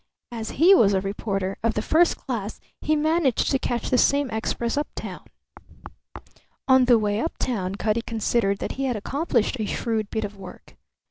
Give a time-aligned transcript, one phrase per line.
[0.31, 4.31] As he was a reporter of the first class he managed to catch the same
[4.31, 5.23] express uptown.
[6.67, 10.75] On the way uptown Cutty considered that he had accomplished a shrewd bit of work.